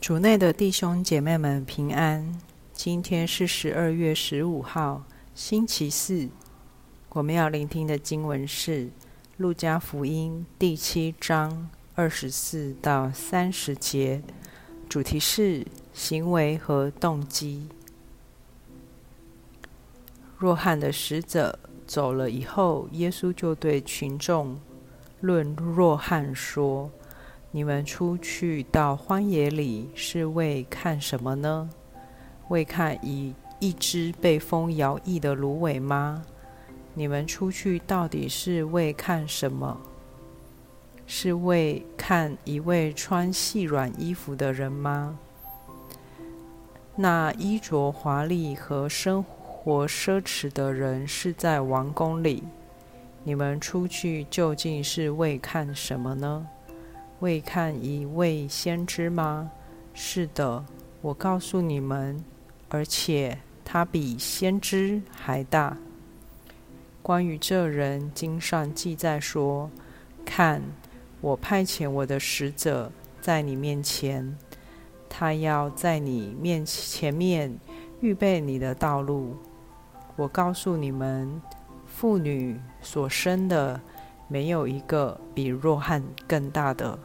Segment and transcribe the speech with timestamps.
[0.00, 2.40] 主内的弟兄姐妹们平安。
[2.72, 6.30] 今天是十二月十五号，星期四。
[7.10, 8.86] 我们要聆听的经文是
[9.36, 14.22] 《路加福音》第七章二十四到三十节，
[14.88, 17.68] 主题是行为和动机。
[20.38, 24.58] 若翰的使者走了以后，耶稣就对群众
[25.20, 26.90] 论若翰说
[27.52, 31.68] ：“你们出去到荒野里是为看什么呢？
[32.48, 36.22] 为看一一只被风摇曳的芦苇吗？
[36.94, 39.80] 你们出去到底是为看什么？
[41.06, 45.18] 是为看一位穿细软衣服的人吗？
[46.94, 49.40] 那衣着华丽和生活。”
[49.88, 52.44] 奢侈的人是在王宫里。
[53.24, 56.46] 你们出去究竟是为看什么呢？
[57.20, 59.50] 为看一位先知吗？
[59.92, 60.64] 是的，
[61.02, 62.22] 我告诉你们，
[62.68, 65.76] 而且他比先知还大。
[67.02, 69.70] 关于这人，经上记载说
[70.24, 70.62] ：“看，
[71.20, 72.90] 我派遣我的使者
[73.20, 74.36] 在你面前，
[75.08, 77.58] 他要在你面前面
[78.00, 79.36] 预备你的道路。”
[80.16, 81.40] 我告诉你们，
[81.86, 83.80] 妇女所生的
[84.28, 86.98] 没有一个比若汉更大的，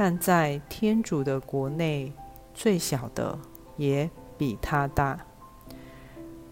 [0.00, 2.12] 但在天主的国内，
[2.54, 3.36] 最小的
[3.76, 5.18] 也比他大。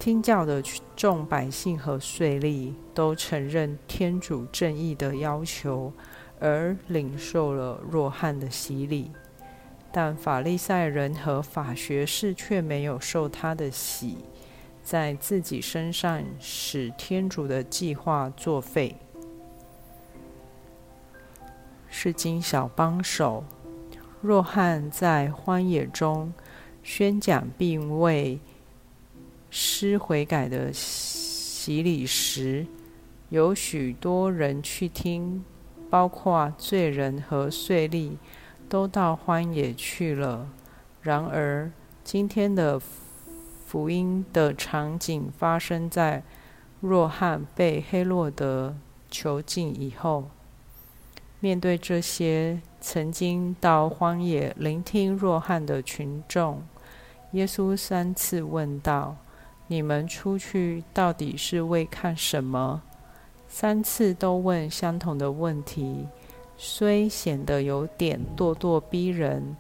[0.01, 0.61] 听教的
[0.97, 5.93] 众百姓和税吏都承认天主正义的要求，
[6.41, 9.13] 而领受了若汉的洗礼，
[9.93, 14.19] 但法利赛人和法学士却没有受他的洗。
[14.83, 18.97] 在自己身上使天主的计划作废，
[21.99, 23.43] 是经小帮手。
[24.21, 26.35] 若汉在荒野中
[26.83, 28.39] 宣讲并为
[29.49, 32.67] 施悔改的洗礼时，
[33.31, 35.43] 有许多人去听，
[35.89, 38.19] 包括罪人和税吏，
[38.69, 40.51] 都到荒野去了。
[41.01, 41.73] 然而，
[42.05, 42.79] 今天的。
[43.69, 46.23] 福音的场景发生在
[46.81, 48.77] 若翰被黑洛德
[49.11, 50.31] 囚禁以后。
[51.47, 56.61] 面对这些曾经到荒野聆听若翰的群众，
[57.31, 59.15] 耶稣三次问道
[59.69, 62.83] ：“你们出去到底是为看什么？”
[63.47, 66.09] 三次都问相同的问题，
[66.59, 69.57] 虽显得有点咄咄逼人，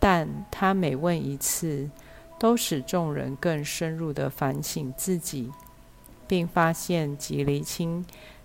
[0.00, 1.90] 但他每问一次。
[2.38, 5.50] 都使众人更深入的反省自己，
[6.26, 8.04] 并发现及厘清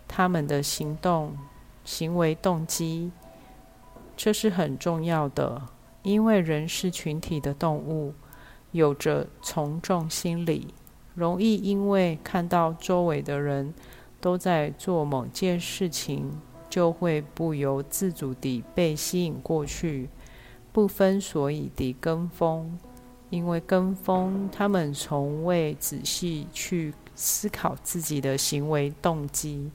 [0.09, 1.37] 他们的行动、
[1.91, 3.11] 行为动机。
[4.15, 5.61] 这是很重要的，
[6.03, 8.13] 因为人是群体的动物，
[8.71, 10.73] 有着从众心理，
[11.13, 13.73] 容易因为看到周围的人
[14.21, 16.31] 都在做某件事情，
[16.69, 20.07] 就会不由自主地被吸引过去，
[20.71, 22.79] 不分所以地跟风。
[23.29, 29.71] 因为跟风，他们从未仔细去思考自己的行为动机；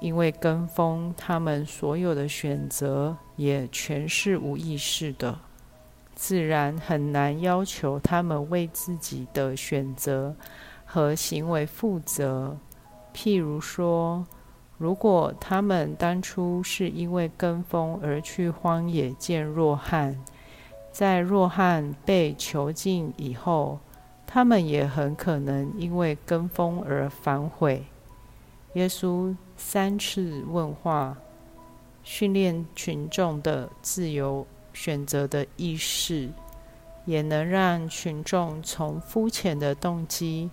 [0.00, 5.38] 因为跟风，他们所有的选择也全是无意识的，
[6.14, 10.34] 自然很难要求他们为自己的选择
[10.84, 12.56] 和行为负责。
[13.14, 14.26] 譬如说，
[14.78, 20.22] 如果他们当初是因为跟风而去荒野见若汉。
[20.92, 23.78] 在若汉被囚禁以后，
[24.26, 27.84] 他们也很可能因为跟风而反悔。
[28.72, 31.16] 耶稣三次问话，
[32.02, 36.30] 训练群众的自由选择的意识，
[37.04, 40.50] 也能让群众从肤浅的动机，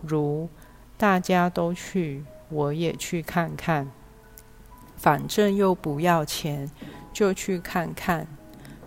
[0.00, 0.48] 如
[0.96, 3.90] “大家都去，我也去看看，
[4.96, 6.70] 反正又不要钱，
[7.12, 8.26] 就去看看”。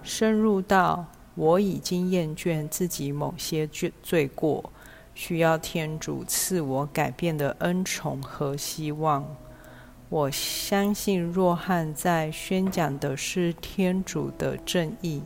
[0.01, 1.05] 深入到
[1.35, 4.71] 我已经厌倦自己某些罪罪过，
[5.13, 9.25] 需要天主赐我改变的恩宠和希望。
[10.09, 15.21] 我相信若翰在宣讲的是天主的正义，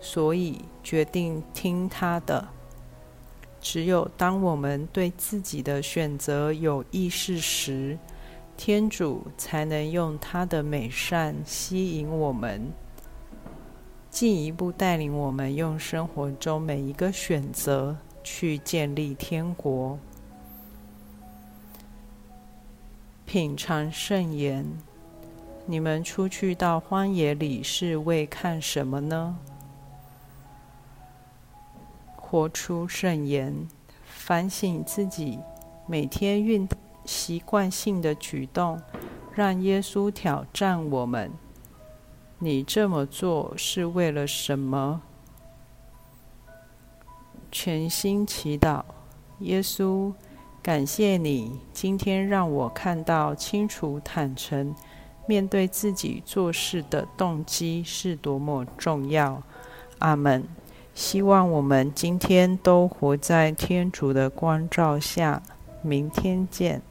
[0.00, 2.48] 所以决定听他的。
[3.60, 7.98] 只有当我们对自己的选择有意识时，
[8.56, 12.72] 天主才能用他的美善吸引我们。
[14.08, 19.98] 进一步带领我们用生活中每一个选择去建立天国。
[23.26, 24.64] 品尝圣言，
[25.66, 29.36] 你们出去到荒野里是为看什么呢？
[32.14, 33.66] 活出圣言，
[34.04, 35.40] 反省自己
[35.88, 36.68] 每天运
[37.04, 38.80] 习惯性的举动，
[39.34, 41.32] 让耶稣挑战我们：
[42.38, 45.02] 你这么做是为了什么？
[47.50, 48.84] 全心祈祷，
[49.40, 50.12] 耶稣，
[50.66, 54.74] 感谢你今天让我看到清楚、坦诚
[55.24, 59.40] 面对自己做事的动机是多么重要。
[60.00, 60.42] 阿门。
[60.92, 65.40] 希望我们今天都活在天主的光照下。
[65.82, 66.82] 明天见。